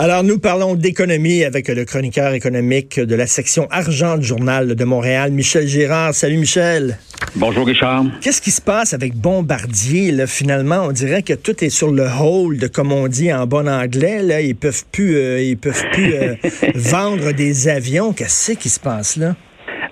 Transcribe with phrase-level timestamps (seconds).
[0.00, 4.84] Alors, nous parlons d'économie avec le chroniqueur économique de la section argent du Journal de
[4.84, 6.14] Montréal, Michel Girard.
[6.14, 6.98] Salut, Michel.
[7.34, 8.04] Bonjour, Richard.
[8.22, 10.12] Qu'est-ce qui se passe avec Bombardier?
[10.12, 10.28] Là?
[10.28, 14.22] Finalement, on dirait que tout est sur le hold, comme on dit en bon anglais.
[14.22, 14.40] Là.
[14.40, 16.34] Ils peuvent plus, euh, ils peuvent plus euh,
[16.76, 18.12] vendre des avions.
[18.12, 19.34] Qu'est-ce qui se passe là?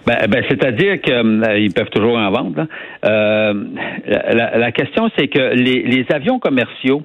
[0.07, 2.69] Ben, ben, c'est-à-dire qu'ils euh, peuvent toujours en vendre.
[3.03, 7.03] la, question, c'est que les avions commerciaux,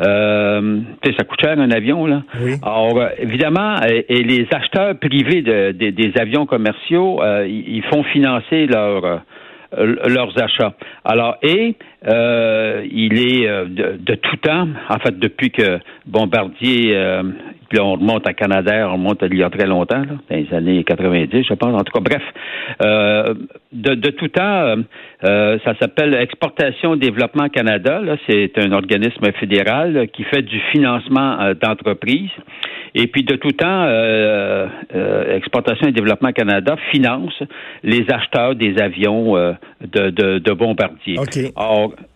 [0.00, 2.22] euh, ça coûte cher un avion, là.
[2.62, 8.66] Alors, euh, évidemment, et, les acheteurs privés de, des avions commerciaux, euh, ils font financer
[8.66, 9.22] leur,
[9.76, 10.74] leurs achats.
[11.04, 16.96] Alors, et il est de, tout temps, en fait, depuis que Bombardier
[17.68, 20.14] puis là, on remonte à Canada, on remonte à il y a très longtemps, là,
[20.30, 21.74] dans les années 90, je pense.
[21.74, 22.22] En tout cas, bref,
[22.82, 23.34] euh,
[23.72, 24.76] de, de, tout temps,
[25.24, 28.00] euh, ça s'appelle Exportation Développement Canada.
[28.28, 32.30] C'est un organisme fédéral qui fait du financement euh, d'entreprises.
[32.98, 37.42] Et puis de tout temps, euh, euh, Exportation et Développement Canada finance
[37.84, 41.16] les acheteurs des avions euh, de, de, de, Bombardier.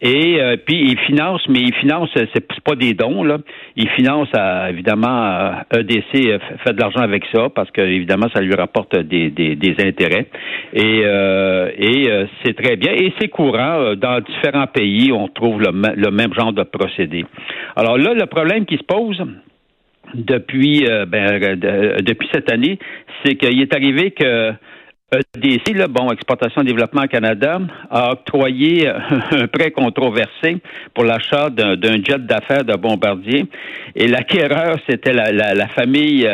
[0.01, 3.37] et puis ils financent, mais ils financent, c'est pas des dons là.
[3.77, 4.33] Ils financent
[4.71, 9.57] évidemment EDC fait de l'argent avec ça parce que évidemment ça lui rapporte des, des,
[9.57, 10.29] des intérêts.
[10.73, 15.13] Et, et c'est très bien et c'est courant dans différents pays.
[15.13, 17.27] On trouve le, le même genre de procédé.
[17.77, 19.23] Alors là, le problème qui se pose
[20.15, 22.79] depuis euh, ben, euh, depuis cette année,
[23.25, 24.53] c'est qu'il est arrivé que
[25.13, 28.89] EDC, là, bon, Exportation Développement Canada, a octroyé
[29.33, 30.59] un prêt controversé
[30.95, 33.47] pour l'achat d'un jet d'affaires de Bombardier.
[33.97, 36.29] Et l'acquéreur, c'était la, la, famille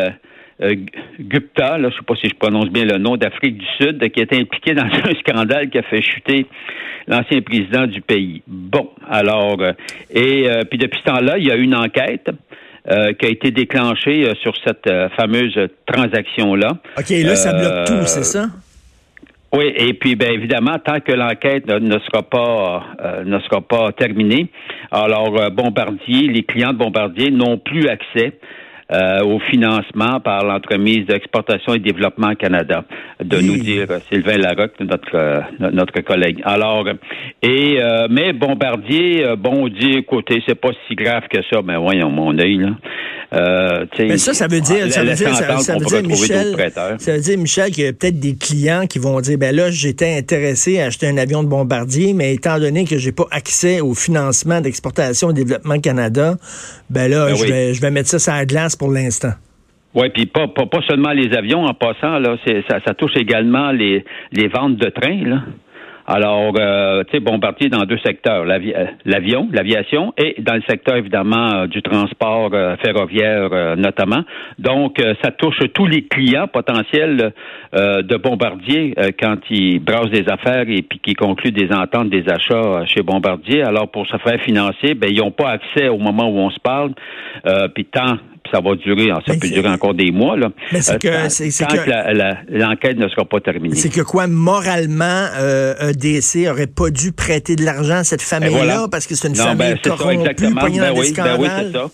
[0.60, 0.74] euh,
[1.18, 4.10] Gupta, là, je ne sais pas si je prononce bien le nom, d'Afrique du Sud,
[4.10, 6.44] qui était impliqué dans un scandale qui a fait chuter
[7.08, 8.42] l'ancien président du pays.
[8.46, 9.56] Bon, alors,
[10.10, 12.28] et puis depuis ce temps-là, il y a eu une enquête
[12.88, 16.78] euh, qui a été déclenché euh, sur cette euh, fameuse transaction-là.
[16.96, 18.46] OK, là, ça bloque tout, c'est ça?
[19.52, 22.84] Oui, et puis bien évidemment, tant que l'enquête ne sera pas
[23.24, 24.50] ne sera pas terminée,
[24.90, 28.38] alors Bombardier, les clients de Bombardier n'ont plus accès
[28.92, 32.84] euh, au financement par l'entremise d'exportation et développement Canada,
[33.20, 35.40] de nous dire euh, Sylvain Larocque, notre euh,
[35.72, 36.40] notre collègue.
[36.44, 36.86] Alors,
[37.42, 42.38] et mais Bombardier, bon, dit écoutez, c'est pas si grave que ça, mais voyons mon
[42.38, 42.70] œil là.
[43.34, 46.56] Euh, mais ça, ça veut dire, ça veut dire, ça, veut dire Michel,
[46.98, 49.70] ça veut dire, Michel, qu'il y a peut-être des clients qui vont dire, ben là,
[49.70, 53.80] j'étais intéressé à acheter un avion de bombardier, mais étant donné que j'ai pas accès
[53.80, 56.36] au financement d'exportation et développement Canada,
[56.88, 59.32] ben là, ben je, vais, je vais mettre ça sur la glace pour l'instant.
[59.94, 62.36] Oui, puis pas, pas, seulement les avions en passant, là,
[62.68, 65.38] ça, touche également les, les ventes de trains, là.
[66.08, 70.96] Alors, euh, tu sais, Bombardier dans deux secteurs, euh, l'avion, l'aviation, et dans le secteur,
[70.96, 72.50] évidemment, euh, du transport
[72.82, 74.22] ferroviaire notamment.
[74.58, 77.32] Donc, ça touche tous les clients potentiels
[77.72, 82.84] de Bombardier quand ils brassent des affaires et puis qu'ils concluent des ententes, des achats
[82.86, 83.62] chez Bombardier.
[83.62, 86.60] Alors, pour se faire financer, ben, ils n'ont pas accès au moment où on se
[86.60, 86.92] parle.
[87.74, 88.16] puis tant
[88.50, 90.36] ça va durer, ça peut durer encore des mois.
[90.36, 90.50] Là.
[90.72, 93.76] Mais c'est que, c'est, que l'enquête ne sera pas terminée.
[93.76, 98.88] C'est que quoi, moralement, euh, EDC aurait pas dû prêter de l'argent à cette famille-là
[98.90, 101.90] parce que c'est une famille ben, corrompue, poignée ben, oui, ben oui, c'est ça.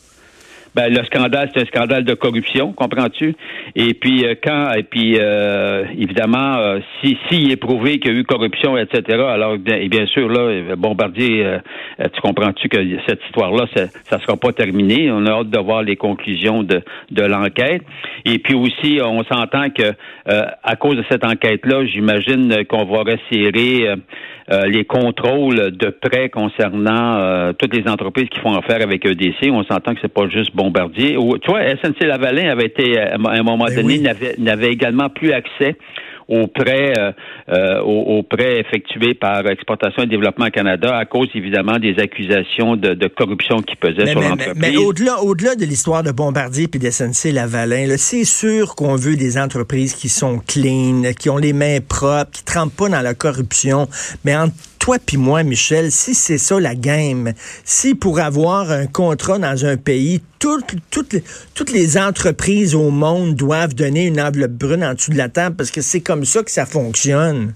[0.74, 3.34] Ben, le scandale, c'est un scandale de corruption, comprends-tu?
[3.76, 8.16] Et puis euh, quand, et puis euh, évidemment, euh, si s'il est prouvé qu'il y
[8.16, 9.18] a eu corruption, etc.
[9.28, 11.58] Alors bien, bien sûr là, Bombardier,
[11.98, 15.10] tu comprends-tu que cette histoire-là, ça, ça sera pas terminé?
[15.10, 17.82] On a hâte de voir les conclusions de de l'enquête.
[18.24, 19.92] Et puis aussi, on s'entend que
[20.26, 23.94] à cause de cette enquête-là, j'imagine qu'on va resserrer
[24.50, 29.50] euh, les contrôles de prêts concernant euh, toutes les entreprises qui font affaire avec EDC.
[29.52, 31.16] On s'entend que c'est pas juste Bombardier.
[31.16, 34.02] tu vois, SNC Lavalin avait été à un moment ben donné
[34.38, 35.76] n'avait également plus accès
[36.28, 37.12] aux prêts, euh,
[37.50, 43.08] euh, aux, prêts effectués par Exportation et Développement Canada à cause évidemment des accusations de,
[43.08, 44.54] corruption qui pesaient sur l'entreprise.
[44.56, 49.38] Mais, au-delà, au-delà de l'histoire de Bombardier puis d'SNC Lavalin, c'est sûr qu'on veut des
[49.38, 53.86] entreprises qui sont clean, qui ont les mains propres, qui trempent pas dans la corruption.
[54.24, 57.32] Mais entre toi puis moi, Michel, si c'est ça la game,
[57.64, 64.06] si pour avoir un contrat dans un pays, toutes, les entreprises au monde doivent donner
[64.06, 66.66] une enveloppe brune en dessous de la table parce que c'est comme ça que ça
[66.66, 67.54] fonctionne.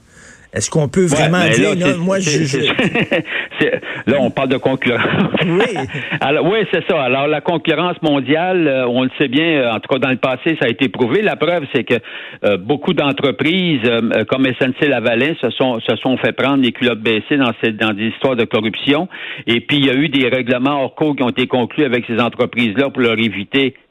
[0.56, 2.56] Est-ce qu'on peut vraiment dire, non, moi, je,
[4.06, 5.34] Là, on parle de concurrence.
[5.44, 5.76] Oui.
[6.20, 7.02] Alors, oui, c'est ça.
[7.02, 10.16] Alors, la concurrence mondiale, euh, on le sait bien, euh, en tout cas dans le
[10.16, 11.20] passé, ça a été prouvé.
[11.20, 11.96] La preuve, c'est que
[12.44, 13.82] euh, beaucoup d'entreprises
[14.28, 17.92] comme SNC Lavalin se sont, se sont fait prendre les culottes baissées dans, ces, dans
[17.92, 19.08] des histoires de corruption.
[19.46, 22.06] Et puis, il y a eu des règlements hors cours qui ont été conclus avec
[22.06, 23.85] ces entreprises-là pour leur éviter euh,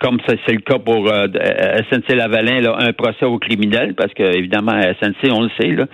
[0.00, 1.26] comme c'est le cas pour euh,
[1.90, 5.86] SNC Lavalin, là, un procès au criminel, parce que évidemment SNC, on le sait, là,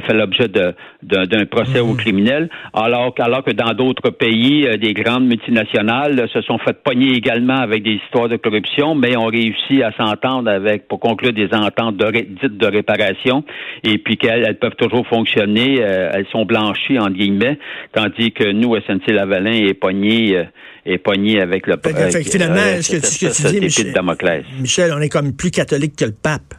[0.00, 1.96] fait l'objet d'un procès au mhm.
[1.96, 7.56] criminel, alors, alors que dans d'autres pays, des grandes multinationales se sont fait pogner également
[7.56, 11.96] avec des histoires de corruption, mais ont réussi à s'entendre avec pour conclure des ententes
[11.96, 13.44] de dites de réparation,
[13.84, 17.58] et puis qu'elles peuvent toujours fonctionner, elles sont blanchies entre guillemets,
[17.92, 20.46] tandis que nous, SNC Lavalin est pogné
[20.88, 25.50] est pogné avec le fait, finalement, ce que, tu dis, Michel, on est comme plus
[25.50, 26.54] catholique que le pape.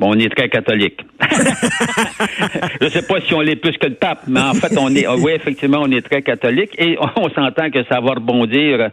[0.00, 0.98] Bon, on est très catholique.
[2.80, 4.88] je ne sais pas si on l'est plus que le pape, mais en fait, on
[4.94, 8.88] est, oui, effectivement, on est très catholique et on, s'entend que ça va rebondir,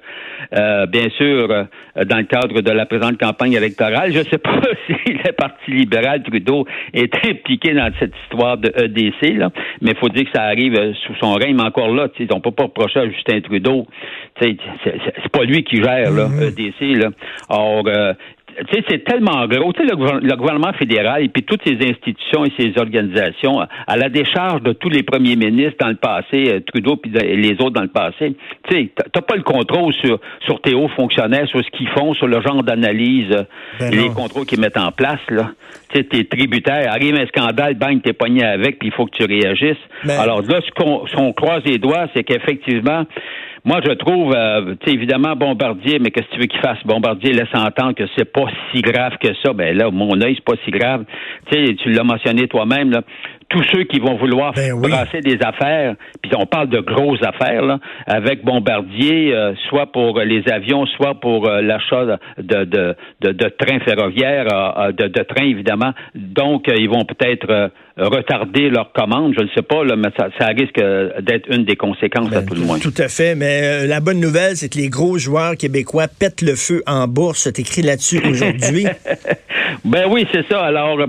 [0.53, 1.63] euh, bien sûr, euh,
[2.03, 4.11] dans le cadre de la présente campagne électorale.
[4.11, 8.67] Je ne sais pas si le Parti libéral Trudeau est impliqué dans cette histoire de
[8.75, 9.49] EDC, là,
[9.81, 12.35] mais il faut dire que ça arrive euh, sous son règne, mais encore là, on
[12.35, 13.87] ne peut pas reprocher à Justin Trudeau.
[14.39, 16.81] C'est pas lui qui gère là, EDC.
[16.81, 16.97] Mm-hmm.
[16.99, 17.09] Là.
[17.49, 17.83] Or,
[18.71, 19.73] sais, c'est tellement gros.
[19.73, 24.09] Tu sais, le, gouvernement fédéral et puis toutes ces institutions et ces organisations, à la
[24.09, 27.81] décharge de tous les premiers ministres dans le passé, euh, Trudeau puis les autres dans
[27.81, 28.35] le passé,
[28.67, 32.13] tu sais, t'as pas le contrôle sur, sur tes hauts fonctionnaires, sur ce qu'ils font,
[32.13, 33.45] sur le genre d'analyse
[33.79, 35.51] ben les contrôles qu'ils mettent en place, là.
[35.89, 39.15] Tu sais, t'es tributaire, arrive un scandale, bang, t'es pogné avec, puis il faut que
[39.15, 39.77] tu réagisses.
[40.03, 43.05] Ben Alors là, ce qu'on croise les doigts, c'est qu'effectivement,
[43.67, 46.77] moi, je trouve, euh, tu sais, évidemment, Bombardier, mais qu'est-ce que tu veux qu'il fasse?
[46.85, 49.51] Bombardier laisse entendre que c'est pas si grave que ça.
[49.51, 51.03] Ben là, mon œil, c'est pas si grave.
[51.51, 53.01] Tu sais, tu l'as mentionné toi-même, là
[53.49, 57.61] tous ceux qui vont vouloir ben brasser des affaires, puis on parle de grosses affaires,
[57.61, 62.05] là, avec Bombardier, euh, soit pour les avions, soit pour euh, l'achat
[62.37, 65.93] de, de, de, de, trains ferroviaires, euh, de, de, trains évidemment.
[66.13, 70.47] Donc, ils vont peut-être retarder leur commande, je ne sais pas, là, mais ça, ça
[70.47, 70.79] risque
[71.21, 72.81] d'être une des conséquences à ben, tout le monde.
[72.81, 76.55] Tout à fait, mais la bonne nouvelle, c'est que les gros joueurs québécois pètent le
[76.55, 77.39] feu en bourse.
[77.43, 78.85] C'est écrit là-dessus aujourd'hui.
[79.85, 80.63] ben oui, c'est ça.
[80.63, 80.99] Alors,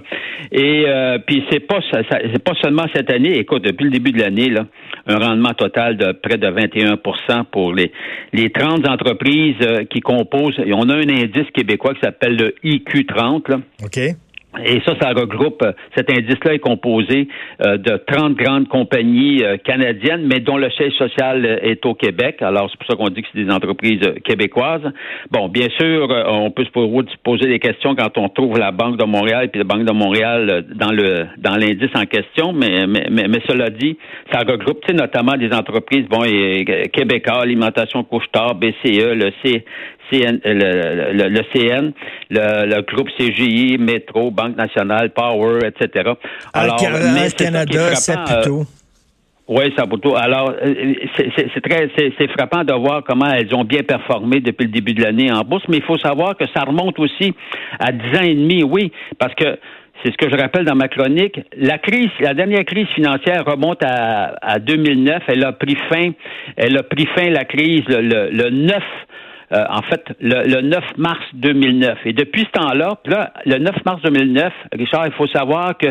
[0.53, 0.87] et
[1.27, 3.39] puis c'est pas c'est pas seulement cette année.
[3.39, 4.67] Écoute, depuis le début de l'année, là,
[5.07, 7.93] un rendement total de près de 21% pour les,
[8.33, 10.59] les 30 entreprises euh, qui composent.
[10.65, 13.51] Et on a un indice québécois qui s'appelle le IQ30.
[13.51, 13.61] Là.
[13.85, 13.99] OK.
[14.65, 17.29] Et ça, ça regroupe, euh, cet indice-là est composé
[17.65, 22.43] euh, de 30 grandes compagnies euh, canadiennes, mais dont le siège social est au Québec.
[22.43, 24.83] Alors, c'est pour ça qu'on dit que c'est des entreprises québécoises.
[25.31, 29.05] Bon, bien sûr, on peut se poser des questions quand on trouve la Banque de
[29.05, 33.41] Montréal et la Banque de Montréal dans le dans l'indice en question, mais, mais, mais,
[33.49, 33.97] cela dit,
[34.33, 36.65] ça regroupe notamment des entreprises, bon, et,
[37.29, 39.65] Alimentation Couche-Tard, BCE, le C,
[40.11, 41.93] CN, le, le, CN,
[42.31, 46.13] le, groupe CGI, Métro, Banque nationale, Power, etc.
[46.53, 46.77] Alors,
[47.37, 48.61] Canada, Saputo.
[48.61, 48.65] Euh,
[49.49, 50.15] oui, Saputo.
[50.15, 54.73] Alors, euh, c'est très, c'est frappant de voir comment elles ont bien performé depuis le
[54.73, 57.35] début de l'année en bourse, mais il faut savoir que ça remonte aussi
[57.79, 59.59] à 10 ans et demi, oui, parce que
[60.03, 61.41] c'est ce que je rappelle dans ma chronique.
[61.57, 65.23] La crise, la dernière crise financière remonte à, à 2009.
[65.29, 66.11] Elle a pris fin,
[66.57, 68.83] elle a pris fin la crise le, le, le 9
[69.51, 71.99] euh, en fait, le, 9 mars 2009.
[72.05, 75.89] Et depuis ce temps-là, là, le 9 mars 2009, Richard, il faut savoir que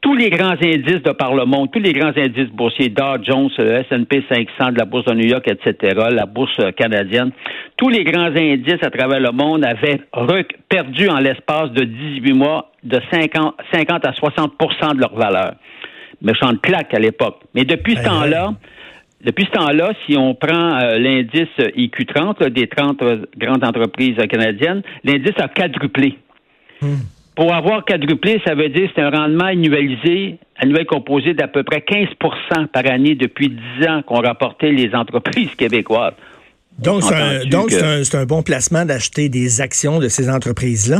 [0.00, 3.50] tous les grands indices de par le monde, tous les grands indices boursiers, Dow Jones,
[3.58, 7.30] S&P 500 de la bourse de New York, etc., la bourse canadienne,
[7.76, 10.00] tous les grands indices à travers le monde avaient
[10.68, 15.54] perdu en l'espace de 18 mois de 50, 50 à 60% de leur valeur.
[16.22, 17.40] Méchante claque à l'époque.
[17.54, 18.54] Mais depuis ce temps-là,
[19.24, 24.82] depuis ce temps-là, si on prend euh, l'indice IQ30 des 30 euh, grandes entreprises canadiennes,
[25.02, 26.18] l'indice a quadruplé.
[26.80, 26.98] Hmm.
[27.34, 31.64] Pour avoir quadruplé, ça veut dire que c'est un rendement annualisé, annuel composé d'à peu
[31.64, 33.48] près 15% par année depuis
[33.80, 36.14] 10 ans qu'ont rapporté les entreprises québécoises.
[36.78, 40.98] Donc, c'est un, bon placement d'acheter des actions de ces entreprises-là?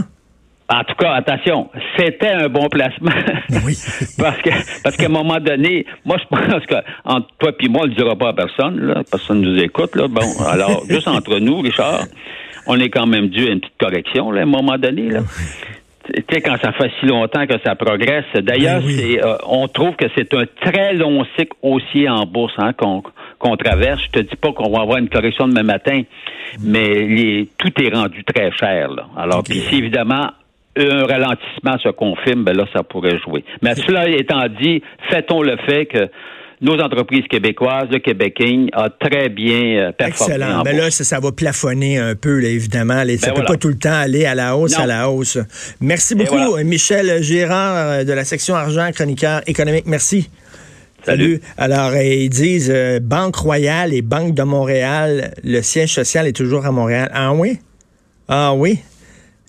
[0.71, 3.11] En tout cas, attention, c'était un bon placement.
[3.65, 3.77] Oui.
[4.19, 4.51] parce que
[4.83, 7.95] parce qu'à un moment donné, moi je pense que entre toi et moi, on le
[7.95, 9.97] dira pas à personne, là, personne nous écoute.
[9.97, 10.07] Là.
[10.07, 12.05] Bon, alors, juste entre nous, Richard,
[12.67, 15.09] on est quand même dû à une petite correction là, à un moment donné.
[15.09, 15.21] Là.
[16.15, 18.25] Tu sais, quand ça fait si longtemps que ça progresse.
[18.35, 22.73] D'ailleurs, ben euh, on trouve que c'est un très long cycle haussier en bourse hein,
[22.73, 24.01] qu'on traverse.
[24.05, 26.03] Je te dis pas qu'on va avoir une correction demain matin,
[26.61, 28.91] mais les, tout est rendu très cher.
[28.91, 29.07] Là.
[29.17, 30.29] Alors, puis évidemment
[30.79, 33.45] un ralentissement se confirme, ben là, ça pourrait jouer.
[33.63, 36.09] Mais cela étant dit, fait-on le fait que
[36.61, 38.43] nos entreprises québécoises, le Québec
[38.73, 40.35] a très bien euh, performé.
[40.35, 40.63] Excellent.
[40.65, 42.99] Mais ben là, ça, va plafonner un peu, évidemment.
[42.99, 45.39] ça ne ben peut pas tout le temps aller à la hausse, à la hausse.
[45.81, 49.85] Merci beaucoup, Michel Gérard euh, de la section argent, chroniqueur économique.
[49.87, 50.29] Merci.
[51.05, 51.41] Salut.
[51.57, 56.67] Alors, euh, ils disent Banque Royale et Banque de Montréal, le siège social est toujours
[56.67, 57.09] à Montréal.
[57.15, 57.59] Ah oui?
[58.29, 58.81] Ah oui?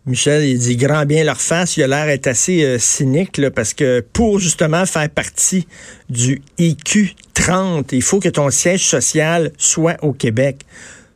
[0.09, 1.77] Michel, il dit grand bien leur face.
[1.77, 5.67] Il a l'air d'être assez euh, cynique là, parce que pour justement faire partie
[6.09, 10.65] du IQ 30, il faut que ton siège social soit au Québec.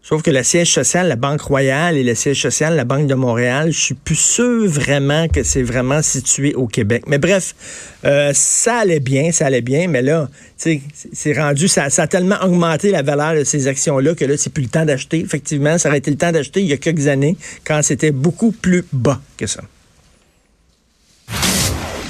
[0.05, 3.13] Sauf que le siège social, la Banque Royale et le siège social, la Banque de
[3.13, 7.05] Montréal, je suis plus sûr vraiment que c'est vraiment situé au Québec.
[7.07, 7.55] Mais bref,
[8.03, 12.35] euh, ça allait bien, ça allait bien, mais là, c'est rendu, ça, ça, a tellement
[12.43, 15.19] augmenté la valeur de ces actions-là que là, c'est plus le temps d'acheter.
[15.21, 18.51] Effectivement, ça aurait été le temps d'acheter il y a quelques années quand c'était beaucoup
[18.51, 19.61] plus bas que ça.